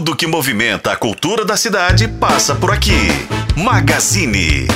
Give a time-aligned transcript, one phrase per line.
[0.00, 3.10] Tudo que movimenta a cultura da cidade passa por aqui.
[3.54, 4.66] Magazine.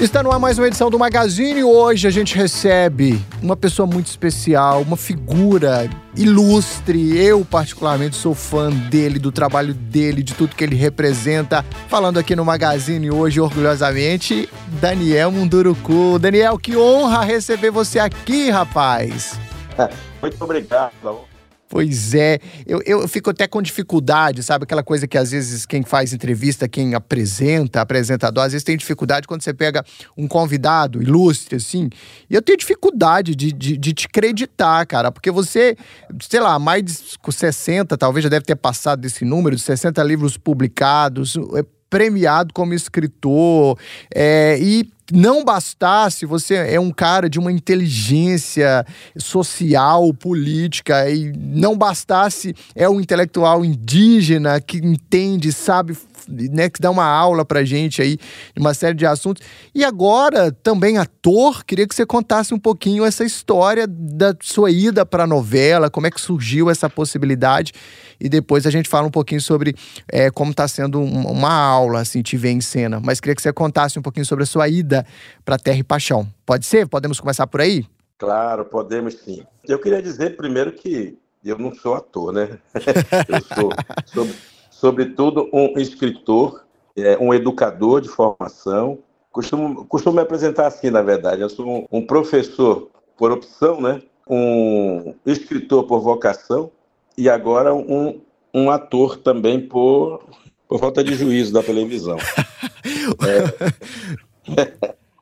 [0.00, 3.86] Está no ar mais uma edição do Magazine e hoje a gente recebe uma pessoa
[3.86, 7.16] muito especial, uma figura ilustre.
[7.16, 11.64] Eu, particularmente, sou fã dele, do trabalho dele, de tudo que ele representa.
[11.86, 14.48] Falando aqui no Magazine hoje, orgulhosamente,
[14.80, 16.18] Daniel Munduruku.
[16.18, 19.38] Daniel, que honra receber você aqui, rapaz.
[20.20, 21.30] Muito obrigado.
[21.72, 24.64] Pois é, eu, eu fico até com dificuldade, sabe?
[24.64, 29.26] Aquela coisa que às vezes quem faz entrevista, quem apresenta, apresentador, às vezes tem dificuldade
[29.26, 29.82] quando você pega
[30.14, 31.88] um convidado ilustre, assim.
[32.28, 35.74] E eu tenho dificuldade de, de, de te acreditar, cara, porque você,
[36.20, 40.36] sei lá, mais de 60, talvez já deve ter passado desse número, de 60 livros
[40.36, 43.78] publicados, é premiado como escritor,
[44.14, 48.84] é, e não bastasse, você é um cara de uma inteligência
[49.16, 55.96] social, política, e não bastasse, é um intelectual indígena que entende, sabe
[56.28, 59.42] né, que dá uma aula pra gente aí de uma série de assuntos.
[59.74, 65.04] E agora, também ator, queria que você contasse um pouquinho essa história da sua ida
[65.04, 67.72] pra novela, como é que surgiu essa possibilidade.
[68.20, 69.74] E depois a gente fala um pouquinho sobre
[70.08, 73.00] é, como está sendo uma aula, assim, te ver em cena.
[73.02, 75.01] Mas queria que você contasse um pouquinho sobre a sua ida
[75.44, 76.26] para Terra e Paixão.
[76.44, 76.88] Pode ser?
[76.88, 77.86] Podemos começar por aí?
[78.18, 79.44] Claro, podemos sim.
[79.66, 82.58] Eu queria dizer primeiro que eu não sou ator, né?
[83.28, 83.70] eu sou,
[84.06, 84.34] sobre,
[84.70, 86.64] sobretudo, um escritor,
[86.96, 88.98] é, um educador de formação.
[89.30, 91.42] Costumo, costumo me apresentar assim, na verdade.
[91.42, 94.02] Eu sou um, um professor por opção, né?
[94.28, 96.70] um escritor por vocação
[97.16, 98.20] e agora um,
[98.54, 100.22] um ator também por,
[100.68, 102.16] por falta de juízo da televisão.
[103.26, 103.72] é,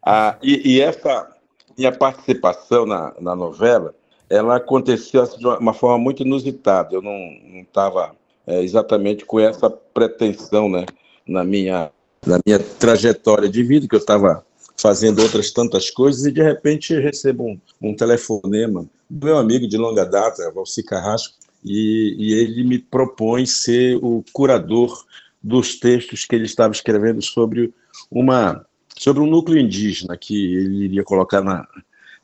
[0.05, 1.29] a, e, e, essa
[1.77, 3.95] minha participação na, na novela,
[4.29, 6.95] ela aconteceu assim, de uma forma muito inusitada.
[6.95, 7.13] Eu não
[7.61, 8.15] estava
[8.47, 10.87] é, exatamente com essa pretensão né,
[11.27, 11.91] na, minha,
[12.27, 14.45] na minha trajetória de vida, que eu estava
[14.77, 19.77] fazendo outras tantas coisas, e de repente recebo um, um telefonema do meu amigo de
[19.77, 25.05] longa data, Valci Carrasco, e, e ele me propõe ser o curador
[25.43, 27.73] dos textos que ele estava escrevendo sobre
[28.11, 28.65] uma
[28.97, 31.67] sobre um núcleo indígena que ele iria colocar na,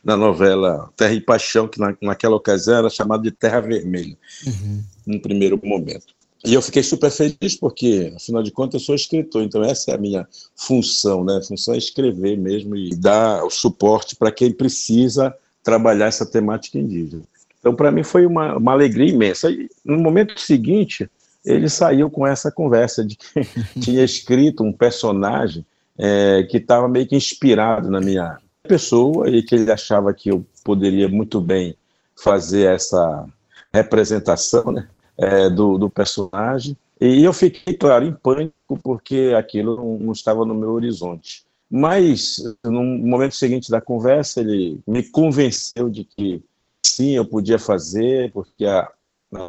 [0.04, 4.16] na novela Terra e Paixão, que na, naquela ocasião era chamado de Terra Vermelha,
[4.47, 4.82] uhum.
[5.06, 6.15] no primeiro momento.
[6.44, 9.94] E eu fiquei super feliz porque, afinal de contas, eu sou escritor, então essa é
[9.94, 11.38] a minha função, né?
[11.38, 15.34] A função é escrever mesmo e dar o suporte para quem precisa
[15.65, 17.25] trabalhar essa temática indígena.
[17.59, 19.50] Então, para mim, foi uma, uma alegria imensa.
[19.50, 21.10] E, no momento seguinte,
[21.44, 23.44] ele saiu com essa conversa de que
[23.81, 25.66] tinha escrito um personagem
[25.99, 30.45] é, que estava meio que inspirado na minha pessoa e que ele achava que eu
[30.65, 31.77] poderia muito bem
[32.17, 33.27] fazer essa
[33.73, 36.77] representação né, é, do, do, personagem.
[37.01, 41.45] E eu fiquei, claro, em pânico, porque aquilo não, não estava no meu horizonte.
[41.71, 46.43] Mas, no momento seguinte da conversa, ele me convenceu de que
[46.83, 48.89] sim, eu podia fazer, porque a,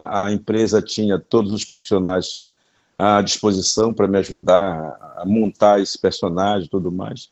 [0.03, 2.51] a empresa tinha todos os profissionais
[2.97, 7.29] à disposição para me ajudar a montar esse personagem e tudo mais.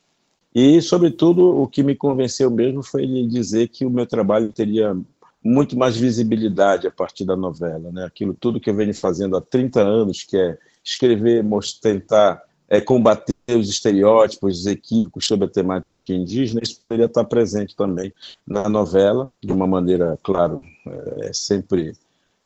[0.54, 4.96] E, sobretudo, o que me convenceu mesmo foi ele dizer que o meu trabalho teria
[5.44, 7.92] muito mais visibilidade a partir da novela.
[7.92, 8.06] Né?
[8.06, 11.44] Aquilo tudo que eu venho fazendo há 30 anos, que é escrever,
[11.82, 18.14] tentar é, combater os estereótipos equívocos sobre a temática indígena, isso poderia estar presente também
[18.46, 21.94] na novela, de uma maneira, claro, é, é sempre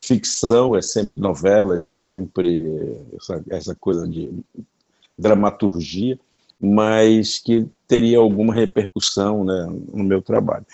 [0.01, 1.86] ficção, é sempre novela,
[2.19, 4.31] sempre essa, essa coisa de
[5.18, 6.19] dramaturgia,
[6.59, 10.66] mas que teria alguma repercussão né, no meu trabalho.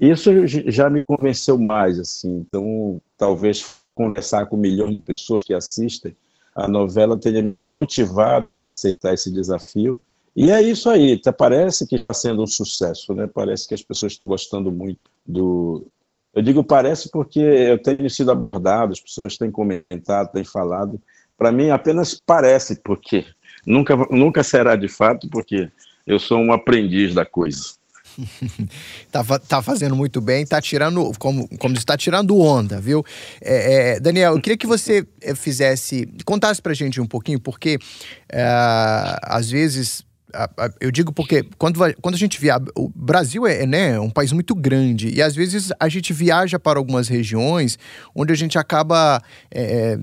[0.00, 3.64] Isso já me convenceu mais, assim, então talvez
[3.94, 6.16] conversar com milhões de pessoas que assistem
[6.54, 10.00] a novela tenha me motivado a aceitar esse desafio
[10.34, 13.26] e é isso aí, tá, parece que está sendo um sucesso, né?
[13.26, 15.86] Parece que as pessoas estão gostando muito do.
[16.34, 21.00] Eu digo parece porque eu tenho sido abordado, as pessoas têm comentado, têm falado.
[21.36, 23.26] Para mim, apenas parece, porque
[23.66, 25.70] nunca, nunca será de fato, porque
[26.06, 27.74] eu sou um aprendiz da coisa.
[29.10, 33.04] tá, tá fazendo muito bem, tá tirando, como, como está tirando onda, viu?
[33.40, 37.78] É, é, Daniel, eu queria que você eh, fizesse, contasse pra gente um pouquinho, porque
[38.30, 38.44] é,
[39.22, 40.04] às vezes
[40.80, 42.62] eu digo porque quando, quando a gente viaja.
[42.76, 46.78] O Brasil é, né, um país muito grande e às vezes a gente viaja para
[46.78, 47.78] algumas regiões
[48.14, 49.22] onde a gente acaba.
[49.50, 49.96] É,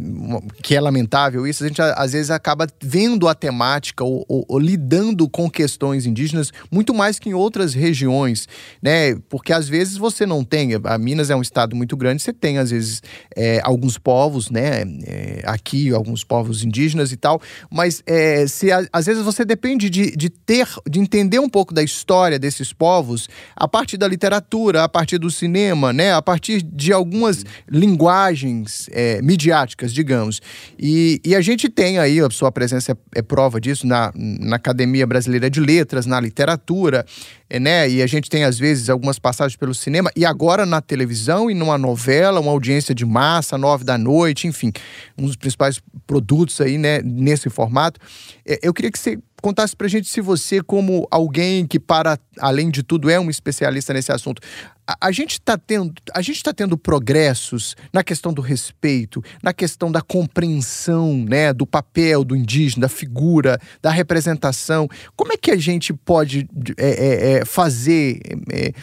[0.61, 4.59] que é lamentável isso, a gente às vezes acaba vendo a temática ou, ou, ou,
[4.59, 8.47] lidando com questões indígenas muito mais que em outras regiões,
[8.81, 9.15] né?
[9.29, 10.71] Porque às vezes você não tem.
[10.83, 13.01] A Minas é um estado muito grande, você tem às vezes
[13.35, 14.83] é, alguns povos, né?
[15.05, 17.41] É, aqui, alguns povos indígenas e tal,
[17.71, 21.81] mas é, se, às vezes você depende de de ter, de entender um pouco da
[21.81, 26.13] história desses povos a partir da literatura, a partir do cinema, né?
[26.13, 30.41] A partir de algumas linguagens é, midiáticas, digamos.
[30.77, 34.57] E, e, a gente tem aí, a sua presença é, é prova disso na, na
[34.57, 37.05] Academia Brasileira de Letras, na literatura,
[37.49, 37.89] é, né?
[37.89, 41.53] E a gente tem, às vezes, algumas passagens pelo cinema e agora na televisão e
[41.53, 44.73] numa novela, uma audiência de massa, nove da noite, enfim,
[45.17, 47.99] um dos principais produtos aí, né, nesse formato.
[48.45, 52.69] É, eu queria que você contasse pra gente se você, como alguém que, para além
[52.69, 54.41] de tudo, é um especialista nesse assunto,
[54.87, 59.53] a, a gente está tendo, a gente tá tendo progressos na questão do respeito, na
[59.53, 64.87] questão da compreensão, né, do papel do indígena, da figura, da representação.
[65.15, 66.47] Como é que a gente pode
[66.77, 68.19] é, é, é fazer?
[68.51, 68.73] É,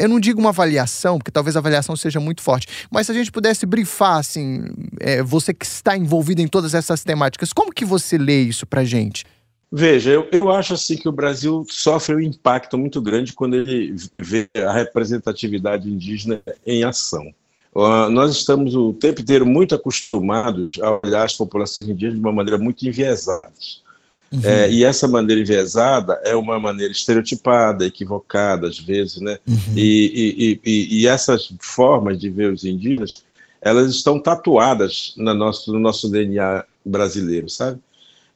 [0.00, 3.14] eu não digo uma avaliação, porque talvez a avaliação seja muito forte, mas se a
[3.14, 4.64] gente pudesse brifar, assim,
[5.00, 8.84] é, você que está envolvido em todas essas temáticas, como que você lê isso para
[8.84, 9.24] gente?
[9.78, 13.94] Veja, eu, eu acho assim que o Brasil sofre um impacto muito grande quando ele
[14.18, 17.30] vê a representatividade indígena em ação.
[17.74, 22.32] Uh, nós estamos o tempo inteiro muito acostumados a olhar as populações indígenas de uma
[22.32, 23.52] maneira muito enviesada.
[24.32, 24.40] Uhum.
[24.42, 29.38] É, e essa maneira enviesada é uma maneira estereotipada, equivocada às vezes, né?
[29.46, 29.76] Uhum.
[29.76, 33.12] E, e, e, e, essas formas de ver os indígenas,
[33.60, 37.78] elas estão tatuadas no nosso, no nosso DNA brasileiro, sabe?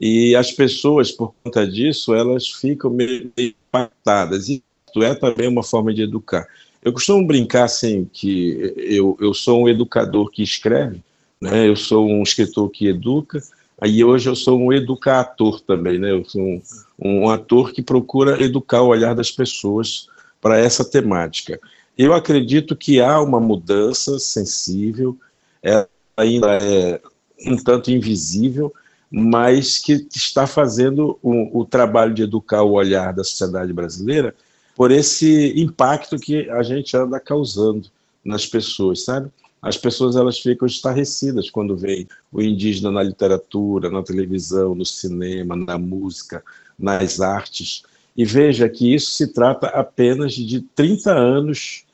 [0.00, 4.48] E as pessoas, por conta disso, elas ficam meio impactadas.
[4.48, 6.46] E isso é também uma forma de educar.
[6.82, 11.02] Eu costumo brincar assim que eu, eu sou um educador que escreve,
[11.40, 11.68] né?
[11.68, 13.42] eu sou um escritor que educa,
[13.78, 16.10] aí hoje eu sou um educador também, né?
[16.10, 16.62] eu sou um,
[16.98, 20.08] um ator que procura educar o olhar das pessoas
[20.40, 21.60] para essa temática.
[21.98, 25.18] Eu acredito que há uma mudança sensível,
[25.62, 25.86] ela
[26.16, 26.98] ainda é
[27.46, 28.72] um tanto invisível,
[29.10, 34.34] mas que está fazendo o, o, trabalho de educar o olhar da sociedade brasileira
[34.76, 37.88] por esse impacto que a gente anda causando
[38.24, 39.30] nas pessoas, sabe?
[39.60, 45.54] As pessoas elas ficam estarrecidas quando veem o indígena na literatura, na televisão, no cinema,
[45.56, 46.42] na música,
[46.78, 47.82] nas artes.
[48.16, 51.84] E veja que isso se trata apenas de 30 anos,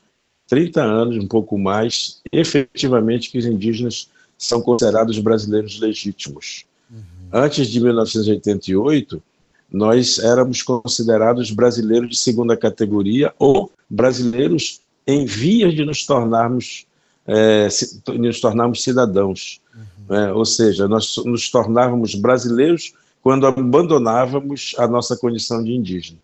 [0.47, 6.65] 30 anos, um pouco mais, efetivamente que os indígenas são considerados brasileiros legítimos.
[7.31, 9.21] Antes de 1988,
[9.71, 16.85] nós éramos considerados brasileiros de segunda categoria ou brasileiros em vias de nos tornarmos,
[17.25, 17.67] é,
[18.17, 19.59] nos tornarmos cidadãos.
[20.09, 20.15] Uhum.
[20.15, 26.19] É, ou seja, nós nos tornávamos brasileiros quando abandonávamos a nossa condição de indígena.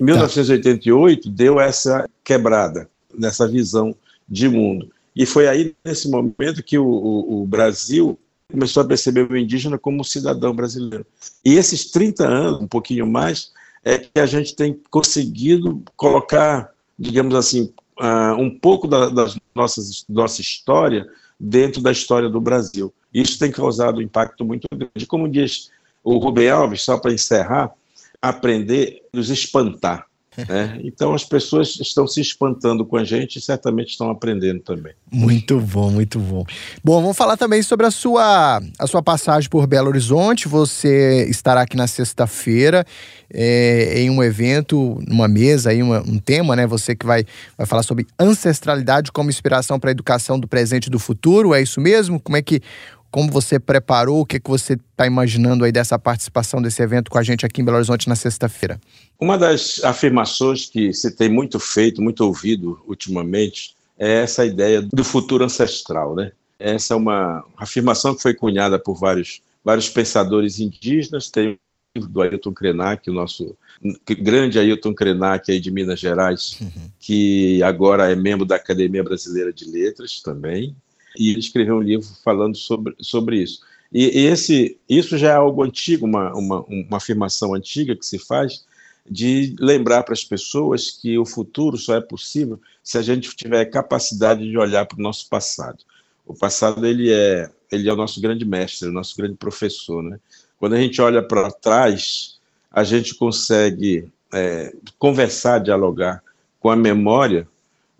[0.00, 1.34] 1988 tá.
[1.34, 3.94] deu essa quebrada nessa visão
[4.28, 4.90] de mundo.
[5.14, 8.18] E foi aí, nesse momento, que o, o, o Brasil
[8.50, 11.06] começou a perceber o indígena como cidadão brasileiro.
[11.44, 13.52] E esses 30 anos, um pouquinho mais,
[13.84, 20.04] é que a gente tem conseguido colocar, digamos assim, uh, um pouco da, das nossas
[20.08, 21.06] nossa história
[21.38, 22.92] dentro da história do Brasil.
[23.12, 25.06] Isso tem causado um impacto muito grande.
[25.06, 25.70] Como diz
[26.02, 27.72] o Rubem Alves, só para encerrar,
[28.20, 30.06] aprender nos espantar.
[30.48, 30.80] Né?
[30.84, 34.92] Então as pessoas estão se espantando com a gente e certamente estão aprendendo também.
[35.10, 36.44] Muito bom, muito bom.
[36.82, 40.48] Bom, vamos falar também sobre a sua, a sua passagem por Belo Horizonte.
[40.48, 42.84] Você estará aqui na sexta-feira
[43.32, 46.66] é, em um evento, numa mesa, aí, uma, um tema, né?
[46.66, 47.24] Você que vai,
[47.56, 51.54] vai falar sobre ancestralidade como inspiração para a educação do presente e do futuro.
[51.54, 52.20] É isso mesmo?
[52.20, 52.60] Como é que
[53.16, 54.20] como você preparou?
[54.20, 57.62] O que, que você está imaginando aí dessa participação desse evento com a gente aqui
[57.62, 58.78] em Belo Horizonte na sexta-feira?
[59.18, 65.02] Uma das afirmações que se tem muito feito, muito ouvido ultimamente, é essa ideia do
[65.02, 66.30] futuro ancestral, né?
[66.58, 71.30] Essa é uma afirmação que foi cunhada por vários, vários pensadores indígenas.
[71.30, 71.58] Tem
[71.96, 73.56] o do Ailton Krenak, o nosso
[74.06, 76.90] grande Ailton Krenak aí de Minas Gerais, uhum.
[77.00, 80.76] que agora é membro da Academia Brasileira de Letras também
[81.18, 83.60] e ele escreveu um livro falando sobre, sobre isso.
[83.92, 88.64] E esse, isso já é algo antigo, uma, uma, uma afirmação antiga que se faz,
[89.08, 93.64] de lembrar para as pessoas que o futuro só é possível se a gente tiver
[93.66, 95.78] capacidade de olhar para o nosso passado.
[96.26, 100.02] O passado ele é, ele é o nosso grande mestre, o nosso grande professor.
[100.02, 100.18] Né?
[100.58, 102.38] Quando a gente olha para trás,
[102.70, 106.22] a gente consegue é, conversar, dialogar
[106.58, 107.46] com a memória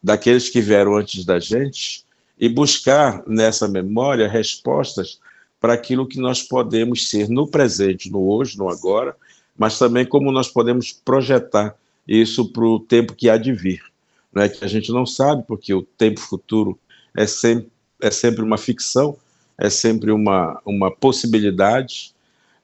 [0.03, 2.06] daqueles que vieram antes da gente
[2.39, 5.19] e buscar nessa memória respostas
[5.61, 9.17] para aquilo que nós podemos ser no presente, no hoje, no agora,
[9.57, 11.75] mas também como nós podemos projetar
[12.07, 13.83] isso para o tempo que há de vir,
[14.33, 14.49] né?
[14.49, 16.79] que a gente não sabe, porque o tempo futuro
[17.17, 17.69] é sempre,
[18.01, 19.17] é sempre uma ficção,
[19.59, 22.15] é sempre uma, uma possibilidade,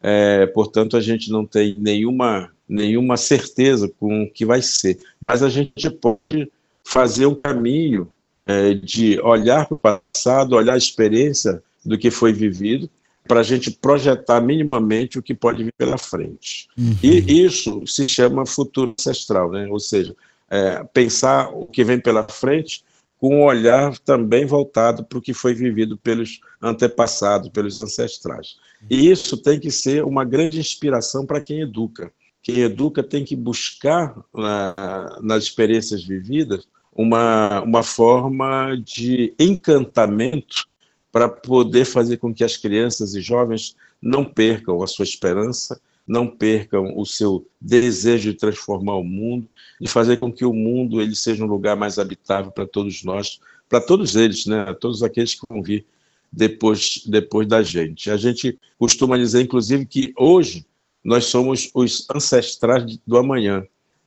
[0.02, 5.43] é, portanto, a gente não tem nenhuma, nenhuma certeza com o que vai ser, mas
[5.43, 6.50] a gente pode
[6.85, 8.09] fazer um caminho
[8.52, 12.88] é, de olhar para o passado, olhar a experiência do que foi vivido,
[13.26, 16.68] para a gente projetar minimamente o que pode vir pela frente.
[16.76, 16.97] Uhum.
[17.02, 19.66] E isso se chama futuro ancestral, né?
[19.68, 20.14] ou seja,
[20.50, 22.85] é, pensar o que vem pela frente
[23.18, 28.56] com um olhar também voltado para o que foi vivido pelos antepassados, pelos ancestrais.
[28.90, 32.12] E isso tem que ser uma grande inspiração para quem educa.
[32.42, 40.67] Quem educa tem que buscar na, nas experiências vividas uma, uma forma de encantamento
[41.11, 46.27] para poder fazer com que as crianças e jovens não percam a sua esperança, não
[46.27, 49.49] percam o seu desejo de transformar o mundo
[49.81, 53.41] e fazer com que o mundo ele seja um lugar mais habitável para todos nós,
[53.69, 55.87] para todos eles, né, todos aqueles que vão vir
[56.31, 58.11] depois depois da gente.
[58.11, 60.67] A gente costuma dizer inclusive que hoje
[61.05, 63.65] nós somos os ancestrais do amanhã,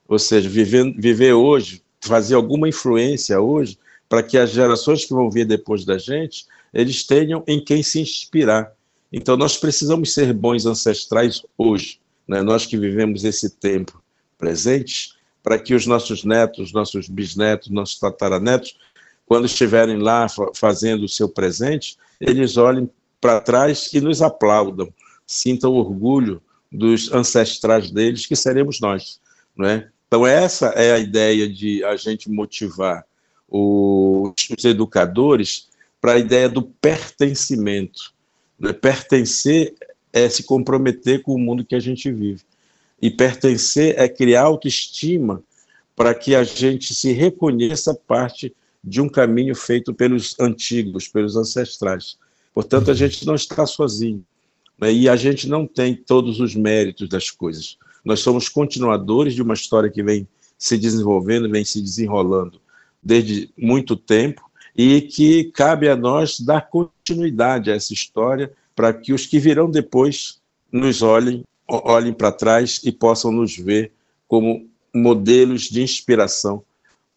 [0.08, 5.30] ou seja, viver, viver hoje, fazer alguma influência hoje para que as gerações que vão
[5.30, 8.72] vir depois da gente, eles tenham em quem se inspirar.
[9.12, 12.42] Então nós precisamos ser bons ancestrais hoje, né?
[12.42, 14.02] nós que vivemos esse tempo
[14.38, 18.78] presente, para que os nossos netos, nossos bisnetos, nossos tataranetos,
[19.26, 24.92] quando estiverem lá fazendo o seu presente, eles olhem para trás e nos aplaudam,
[25.26, 29.20] sintam orgulho dos ancestrais deles, que seremos nós.
[29.56, 29.90] Não é?
[30.16, 33.06] Então, essa é a ideia de a gente motivar
[33.50, 35.68] os, educadores
[36.00, 38.14] para a ideia do pertencimento.
[38.58, 38.72] Né?
[38.72, 39.76] Pertencer
[40.14, 42.44] é se comprometer com o mundo que a gente vive.
[43.02, 45.44] E pertencer é criar autoestima
[45.98, 52.18] para que a gente se reconheça parte de um caminho feito pelos antigos, pelos ancestrais.
[52.54, 54.26] Portanto, a gente não está sozinho.
[54.80, 54.94] Né?
[54.94, 57.78] E a gente não tem todos os méritos das coisas.
[58.06, 62.62] Nós somos continuadores de uma história que vem se desenvolvendo, vem se desenrolando
[63.02, 64.44] desde muito tempo
[64.76, 69.70] e que cabe a nós dar continuidade a essa história para que os que virão
[69.70, 70.40] depois
[70.72, 73.92] nos olhem, olhem para trás e possam nos ver
[74.28, 76.64] como modelos de inspiração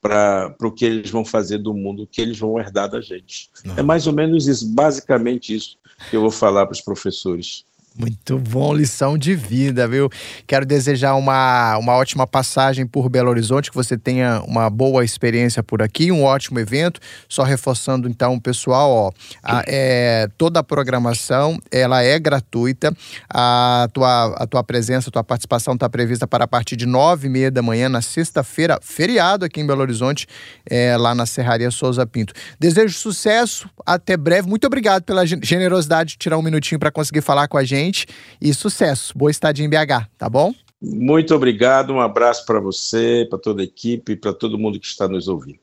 [0.00, 3.50] para o que eles vão fazer do mundo, o que eles vão herdar da gente.
[3.76, 5.76] É mais ou menos isso, basicamente isso
[6.09, 7.64] que eu vou falar para os professores.
[8.00, 10.09] Muito bom, lição de vida, viu?
[10.47, 15.64] Quero desejar uma, uma ótima passagem por Belo Horizonte, que você tenha uma boa experiência
[15.64, 17.00] por aqui, um ótimo evento.
[17.28, 19.12] Só reforçando então, pessoal, ó,
[19.43, 22.97] a, é, toda a programação ela é gratuita.
[23.28, 27.26] A tua, a tua presença, a tua participação está prevista para a partir de nove
[27.26, 30.28] e meia da manhã na sexta-feira, feriado aqui em Belo Horizonte,
[30.71, 32.33] é, lá na Serraria Souza Pinto.
[32.61, 34.49] Desejo sucesso, até breve.
[34.49, 38.07] Muito obrigado pela generosidade de tirar um minutinho para conseguir falar com a gente gente
[38.40, 39.16] e sucesso.
[39.16, 40.54] Boa estadia em BH, tá bom?
[40.80, 44.87] Muito obrigado, um abraço para você, para toda a equipe e para todo mundo que
[44.87, 45.59] está nos ouvindo.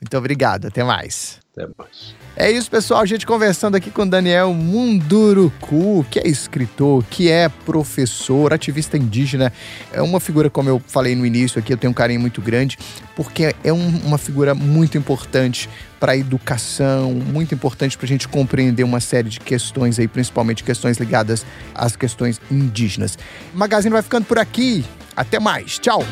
[0.00, 1.40] Muito obrigado, até mais.
[1.58, 2.14] Até mais.
[2.36, 3.00] É isso, pessoal.
[3.00, 9.52] A gente conversando aqui com Daniel Munduruku, que é escritor, que é professor, ativista indígena.
[9.92, 12.78] É uma figura, como eu falei no início aqui, eu tenho um carinho muito grande,
[13.16, 18.28] porque é um, uma figura muito importante para a educação, muito importante para a gente
[18.28, 23.18] compreender uma série de questões aí, principalmente questões ligadas às questões indígenas.
[23.52, 24.84] O Magazine vai ficando por aqui.
[25.16, 25.80] Até mais.
[25.80, 26.04] Tchau.